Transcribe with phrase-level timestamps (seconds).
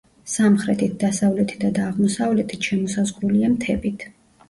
[0.35, 4.13] სამხრეთით, დასავლეთითა და აღმოსავლეთით შემოსაზღვრულია მთებით.